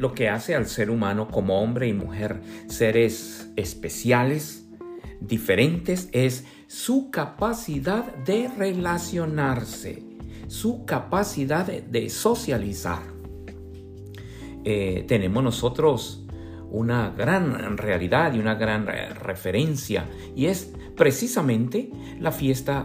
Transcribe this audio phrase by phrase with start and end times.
[0.00, 4.66] lo que hace al ser humano como hombre y mujer seres especiales,
[5.20, 10.02] diferentes, es su capacidad de relacionarse,
[10.48, 13.02] su capacidad de, socializar.
[14.64, 16.24] Eh, tenemos nosotros
[16.70, 22.84] una gran realidad y una gran referencia y es precisamente la fiesta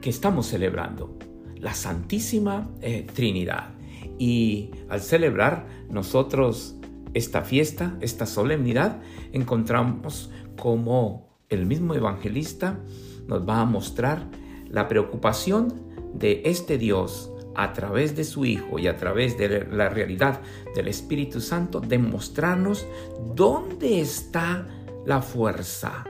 [0.00, 1.18] que estamos celebrando,
[1.56, 3.77] la Santísima eh, Trinidad.
[4.18, 6.76] Y al celebrar nosotros
[7.14, 9.00] esta fiesta, esta solemnidad,
[9.32, 12.78] encontramos como el mismo evangelista
[13.26, 14.26] nos va a mostrar
[14.68, 15.72] la preocupación
[16.14, 20.40] de este Dios a través de su Hijo y a través de la realidad
[20.74, 22.86] del Espíritu Santo, demostrarnos
[23.34, 24.66] dónde está
[25.04, 26.04] la fuerza,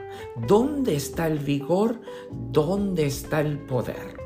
[0.47, 1.99] dónde está el vigor,
[2.31, 4.19] dónde está el poder.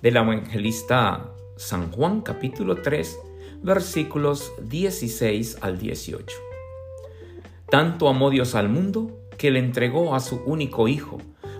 [0.00, 1.31] Del evangelista
[1.62, 3.20] San Juan capítulo 3
[3.62, 6.26] versículos 16 al 18.
[7.70, 11.18] Tanto amó Dios al mundo que le entregó a su único Hijo,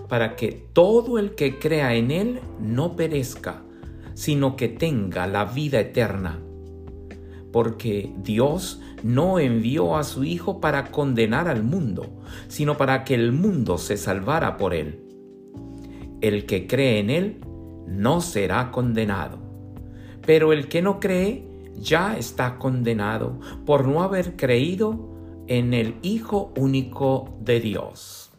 [0.09, 3.63] para que todo el que crea en Él no perezca,
[4.13, 6.41] sino que tenga la vida eterna.
[7.53, 13.31] Porque Dios no envió a su Hijo para condenar al mundo, sino para que el
[13.31, 15.01] mundo se salvara por Él.
[16.19, 17.39] El que cree en Él
[17.87, 19.42] no será condenado,
[20.25, 25.09] pero el que no cree ya está condenado por no haber creído
[25.47, 28.31] en el Hijo único de Dios.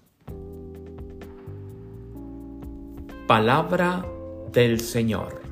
[3.27, 4.05] Palabra
[4.53, 5.43] del Señor.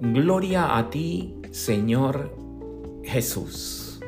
[0.00, 2.34] Gloria a ti, Señor
[3.02, 4.00] Jesús.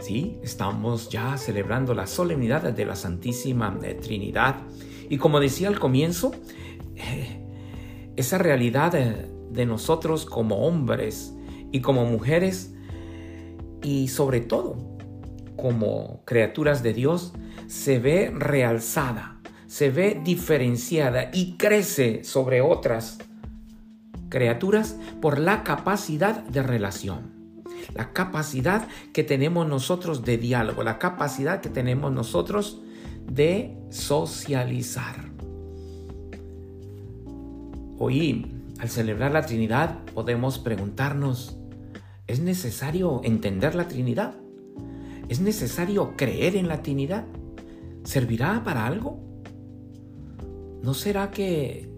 [0.00, 4.56] Sí, estamos ya celebrando la solemnidad de la Santísima Trinidad.
[5.10, 6.32] Y como decía al comienzo,
[8.20, 11.34] esa realidad de nosotros como hombres
[11.72, 12.74] y como mujeres
[13.82, 14.76] y sobre todo
[15.56, 17.32] como criaturas de Dios
[17.66, 23.18] se ve realzada, se ve diferenciada y crece sobre otras
[24.28, 27.64] criaturas por la capacidad de relación,
[27.94, 32.80] la capacidad que tenemos nosotros de diálogo, la capacidad que tenemos nosotros
[33.26, 35.29] de socializar.
[38.02, 38.46] Hoy
[38.78, 41.58] al celebrar la Trinidad podemos preguntarnos,
[42.26, 44.36] ¿es necesario entender la Trinidad?
[45.28, 47.26] ¿Es necesario creer en la Trinidad?
[48.02, 49.20] ¿Servirá para algo?
[50.82, 51.92] ¿No será que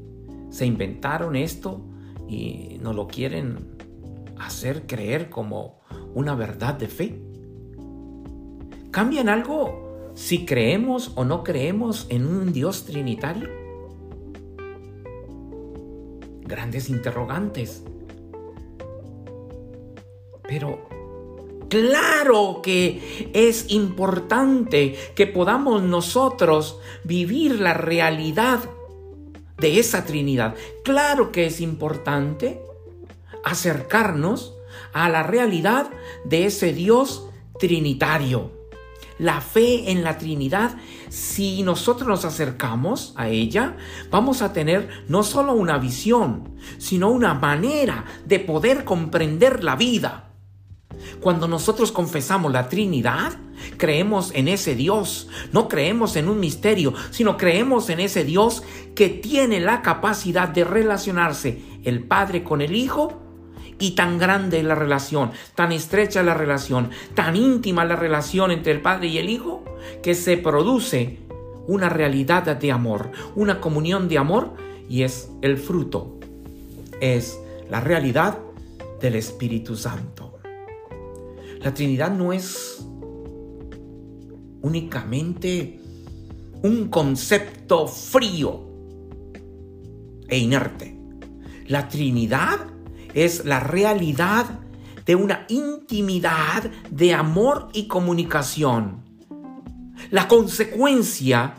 [0.50, 1.86] se inventaron esto
[2.26, 3.76] y nos lo quieren
[4.41, 5.82] hacer creer como
[6.16, 7.22] una verdad de fe?
[8.91, 13.61] ¿Cambian algo si creemos o no creemos en un Dios trinitario?
[16.52, 17.82] Grandes interrogantes.
[20.46, 20.86] Pero
[21.70, 28.60] claro que es importante que podamos nosotros vivir la realidad
[29.56, 30.54] de esa Trinidad.
[30.84, 32.60] Claro que es importante
[33.44, 34.54] acercarnos
[34.92, 35.91] a la realidad
[36.26, 38.61] de ese Dios trinitario
[39.22, 40.77] la fe en la Trinidad,
[41.09, 43.77] si nosotros nos acercamos a ella,
[44.10, 50.33] vamos a tener no solo una visión, sino una manera de poder comprender la vida.
[51.21, 53.34] Cuando nosotros confesamos la Trinidad,
[53.77, 58.65] creemos en ese Dios, no creemos en un misterio, sino creemos en ese Dios
[58.97, 63.22] que tiene la capacidad de relacionarse el Padre con el Hijo
[63.82, 68.70] y tan grande es la relación, tan estrecha la relación, tan íntima la relación entre
[68.70, 69.65] el Padre y el Hijo,
[70.04, 71.19] que se produce
[71.66, 74.54] una realidad de amor, una comunión de amor
[74.88, 76.21] y es el fruto,
[77.00, 78.38] es la realidad
[79.00, 80.38] del Espíritu Santo.
[81.59, 82.87] La Trinidad no es
[84.60, 85.81] únicamente
[86.62, 88.60] un concepto frío
[90.28, 90.97] e inerte.
[91.66, 92.72] La Trinidad
[93.14, 94.60] es la realidad
[95.04, 99.03] de una intimidad de amor y comunicación.
[100.10, 101.54] La consecuencia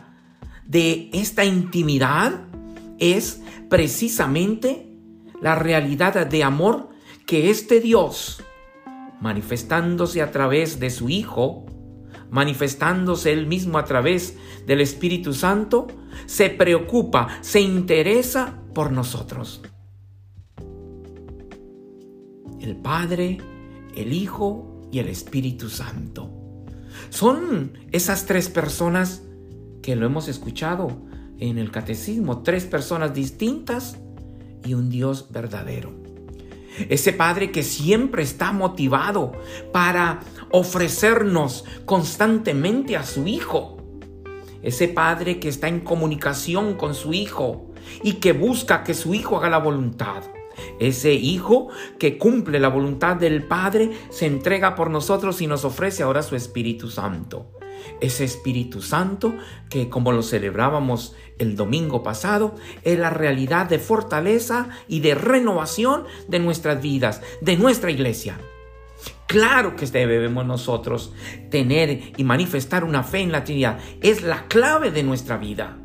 [0.66, 2.40] de esta intimidad
[2.98, 4.98] es precisamente
[5.40, 6.90] la realidad de amor
[7.26, 8.42] que este Dios,
[9.20, 11.66] manifestándose a través de su Hijo,
[12.30, 14.36] manifestándose él mismo a través
[14.66, 15.86] del Espíritu Santo,
[16.26, 19.62] se preocupa, se interesa por nosotros
[22.64, 23.38] el Padre,
[23.94, 26.30] el Hijo y el Espíritu Santo.
[27.10, 29.22] Son esas tres personas
[29.82, 30.88] que lo hemos escuchado
[31.38, 33.98] en el catecismo, tres personas distintas
[34.64, 35.92] y un Dios verdadero.
[36.88, 39.32] Ese Padre que siempre está motivado
[39.70, 40.20] para
[40.50, 43.76] ofrecernos constantemente a su Hijo.
[44.62, 47.72] Ese Padre que está en comunicación con su Hijo
[48.02, 50.24] y que busca que su Hijo haga la voluntad.
[50.78, 51.68] Ese Hijo
[51.98, 56.36] que cumple la voluntad del Padre se entrega por nosotros y nos ofrece ahora su
[56.36, 57.50] Espíritu Santo.
[58.00, 59.34] Ese Espíritu Santo
[59.68, 66.04] que como lo celebrábamos el domingo pasado es la realidad de fortaleza y de renovación
[66.28, 68.38] de nuestras vidas, de nuestra iglesia.
[69.26, 71.12] Claro que debemos nosotros
[71.50, 73.78] tener y manifestar una fe en la Trinidad.
[74.00, 75.78] Es la clave de nuestra vida.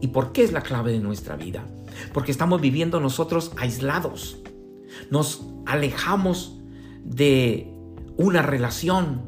[0.00, 1.64] ¿Y por qué es la clave de nuestra vida?
[2.12, 4.38] Porque estamos viviendo nosotros aislados.
[5.10, 6.58] Nos alejamos
[7.04, 7.72] de
[8.16, 9.22] una relación.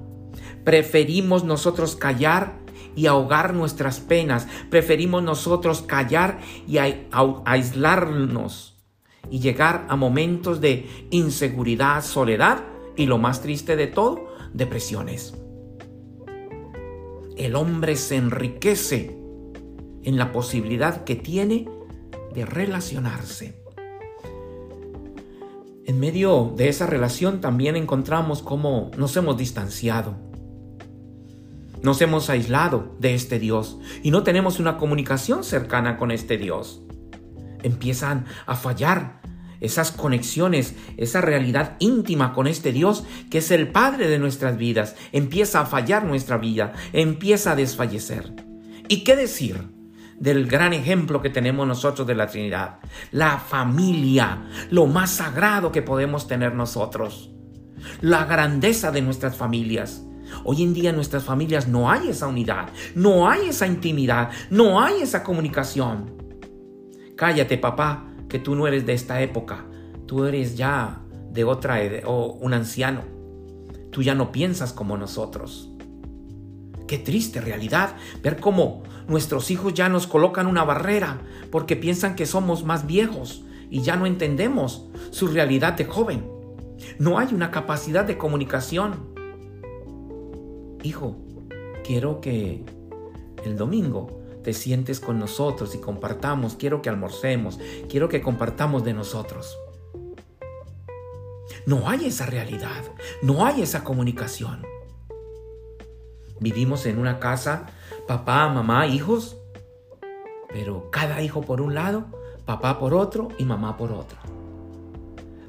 [0.65, 2.61] Preferimos nosotros callar
[2.95, 4.47] y ahogar nuestras penas.
[4.69, 8.77] Preferimos nosotros callar y aislarnos
[9.31, 12.65] y llegar a momentos de inseguridad, soledad
[12.97, 15.35] y lo más triste de todo, depresiones.
[17.37, 19.17] El hombre se enriquece
[20.03, 21.69] en la posibilidad que tiene
[22.35, 23.61] de relacionarse.
[25.87, 30.15] En medio de esa relación también encontramos cómo nos hemos distanciado.
[31.83, 36.83] Nos hemos aislado de este Dios y no tenemos una comunicación cercana con este Dios.
[37.63, 39.21] Empiezan a fallar
[39.61, 44.95] esas conexiones, esa realidad íntima con este Dios que es el Padre de nuestras vidas.
[45.13, 48.33] Empieza a fallar nuestra vida, empieza a desfallecer.
[48.89, 49.80] ¿Y qué decir?
[50.21, 52.79] Del gran ejemplo que tenemos nosotros de la Trinidad.
[53.11, 57.33] La familia, lo más sagrado que podemos tener nosotros.
[58.03, 60.05] La grandeza de nuestras familias.
[60.45, 64.81] Hoy en día en nuestras familias no hay esa unidad, no hay esa intimidad, no
[64.81, 66.13] hay esa comunicación.
[67.17, 69.65] Cállate papá, que tú no eres de esta época,
[70.07, 71.01] tú eres ya
[71.33, 73.03] de otra o un anciano.
[73.91, 75.70] Tú ya no piensas como nosotros.
[76.91, 81.21] Qué triste realidad ver cómo nuestros hijos ya nos colocan una barrera
[81.53, 86.29] porque piensan que somos más viejos y ya no entendemos su realidad de joven.
[86.99, 89.15] No hay una capacidad de comunicación.
[90.83, 91.17] Hijo,
[91.85, 92.65] quiero que
[93.45, 98.95] el domingo te sientes con nosotros y compartamos, quiero que almorcemos, quiero que compartamos de
[98.95, 99.57] nosotros.
[101.67, 102.83] No hay esa realidad,
[103.23, 104.67] no hay esa comunicación.
[106.41, 107.67] Vivimos en una casa,
[108.09, 109.37] papá, mamá, hijos,
[110.49, 112.07] pero cada hijo por un lado,
[112.47, 114.19] papá por otro y mamá por otro.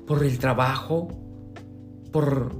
[0.05, 1.07] Por el trabajo,
[2.11, 2.53] por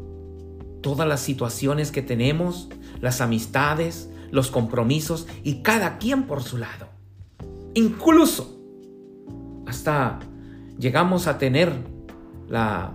[0.82, 2.70] todas las situaciones que tenemos,
[3.02, 6.88] las amistades, los compromisos y cada quien por su lado.
[7.74, 8.58] Incluso
[9.68, 10.20] hasta
[10.80, 11.74] llegamos a tener
[12.48, 12.94] la,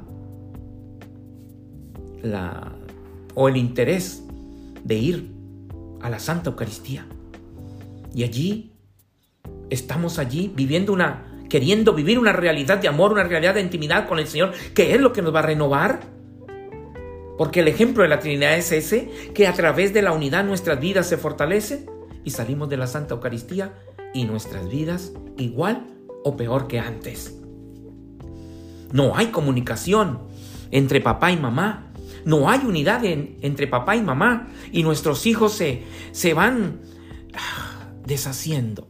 [2.23, 2.73] la
[3.35, 4.26] o el interés
[4.87, 5.33] de ir
[6.01, 7.07] a la Santa Eucaristía.
[8.15, 8.73] Y allí
[9.69, 14.19] estamos allí viviendo una queriendo vivir una realidad de amor, una realidad de intimidad con
[14.19, 16.01] el Señor, que es lo que nos va a renovar.
[17.39, 20.81] Porque el ejemplo de la Trinidad es ese, que a través de la unidad nuestras
[20.81, 21.89] vidas se fortalecen
[22.25, 23.75] y salimos de la Santa Eucaristía
[24.13, 25.87] y nuestras vidas igual
[26.25, 27.39] o peor que antes.
[28.93, 30.21] No hay comunicación
[30.71, 31.86] entre papá y mamá.
[32.27, 36.81] No hay unidad entre papá y mamá y nuestros hijos se, se van
[37.35, 38.89] ah, deshaciendo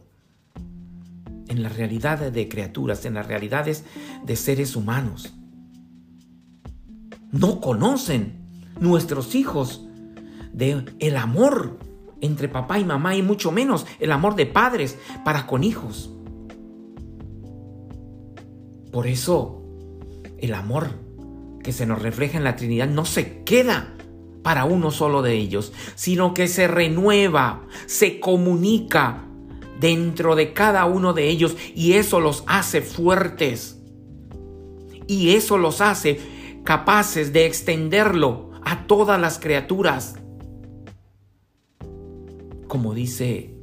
[1.47, 3.85] en la realidad de criaturas, en las realidades
[4.25, 5.35] de seres humanos.
[7.31, 8.41] No conocen
[8.79, 9.85] nuestros hijos
[10.51, 11.77] de el amor
[12.21, 16.09] entre papá y mamá y mucho menos el amor de padres para con hijos.
[18.91, 19.61] Por eso
[20.39, 21.06] el amor
[21.67, 23.93] que se nos refleja en la Trinidad no se queda
[24.41, 29.25] para uno solo de ellos, sino que se renueva, se comunica
[29.77, 33.81] dentro de cada uno de ellos y eso los hace fuertes.
[35.07, 36.21] Y eso los hace
[36.63, 40.15] capaces de extenderlo a todas las criaturas.
[42.69, 43.53] Como dice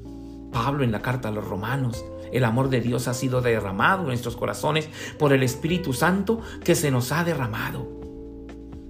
[0.52, 4.08] Pablo en la carta a los romanos, el amor de Dios ha sido derramado en
[4.08, 4.88] nuestros corazones
[5.18, 7.88] por el Espíritu Santo que se nos ha derramado.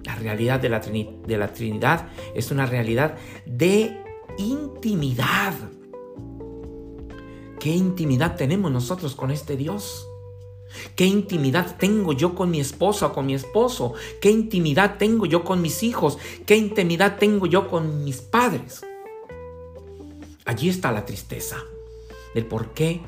[0.03, 4.03] La realidad de la, de la Trinidad es una realidad de
[4.39, 5.53] intimidad.
[7.59, 10.07] ¿Qué intimidad tenemos nosotros con este Dios?
[10.95, 13.93] ¿Qué intimidad tengo yo con mi esposa o con mi esposo?
[14.19, 16.17] ¿Qué intimidad tengo yo con mis hijos?
[16.47, 18.83] ¿Qué intimidad tengo yo con mis padres?
[20.45, 21.57] Allí está la tristeza
[22.33, 23.01] del por qué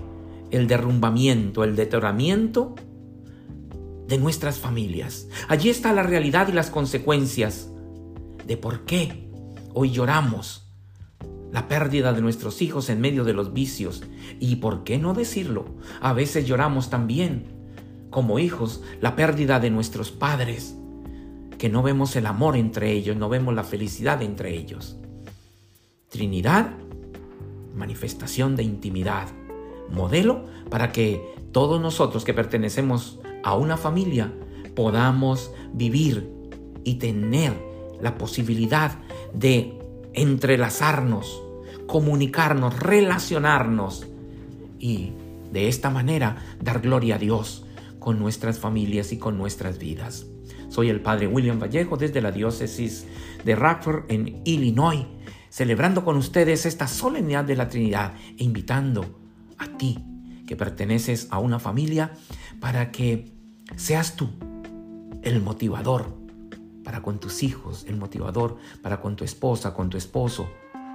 [0.51, 2.75] el derrumbamiento, el deterioramiento
[4.07, 5.27] de nuestras familias.
[5.47, 7.69] Allí está la realidad y las consecuencias
[8.45, 9.29] de por qué
[9.73, 10.63] hoy lloramos
[11.51, 14.03] la pérdida de nuestros hijos en medio de los vicios.
[14.39, 15.65] Y por qué no decirlo,
[16.01, 17.57] a veces lloramos también
[18.09, 20.75] como hijos la pérdida de nuestros padres,
[21.57, 24.97] que no vemos el amor entre ellos, no vemos la felicidad entre ellos.
[26.09, 26.71] Trinidad,
[27.75, 29.27] manifestación de intimidad,
[29.89, 34.33] modelo para que todos nosotros que pertenecemos a una familia
[34.75, 36.29] podamos vivir
[36.83, 37.53] y tener
[38.01, 38.99] la posibilidad
[39.33, 39.79] de
[40.13, 41.41] entrelazarnos,
[41.87, 44.07] comunicarnos, relacionarnos
[44.79, 45.13] y
[45.51, 47.65] de esta manera dar gloria a Dios
[47.99, 50.27] con nuestras familias y con nuestras vidas.
[50.69, 53.05] Soy el Padre William Vallejo desde la diócesis
[53.43, 55.05] de Rockford en Illinois,
[55.49, 59.26] celebrando con ustedes esta solemnidad de la Trinidad e invitando
[59.57, 59.99] a ti
[60.45, 62.11] que perteneces a una familia
[62.59, 63.31] para que
[63.75, 64.29] seas tú
[65.21, 66.15] el motivador
[66.83, 70.47] para con tus hijos, el motivador para con tu esposa, con tu esposo,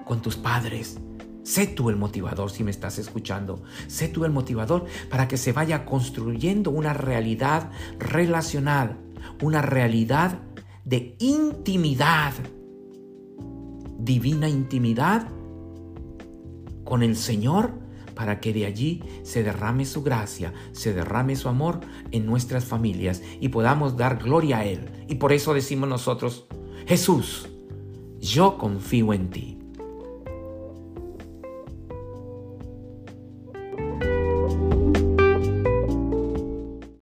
[0.07, 0.99] con tus padres.
[1.43, 3.63] Sé tú el motivador si me estás escuchando.
[3.89, 8.97] Sé tú el motivador para que se vaya construyendo una realidad relacional,
[9.43, 10.41] una realidad
[10.85, 12.33] de intimidad,
[13.99, 15.29] divina intimidad
[16.85, 17.75] con el Señor
[18.15, 23.23] para que de allí se derrame su gracia, se derrame su amor en nuestras familias
[23.41, 24.89] y podamos dar gloria a Él.
[25.09, 26.47] Y por eso decimos nosotros,
[26.87, 27.49] Jesús,
[28.21, 29.62] yo confío en ti.